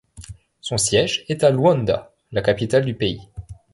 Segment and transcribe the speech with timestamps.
[0.61, 3.21] Son siège est à Luanda, la capitale du pays.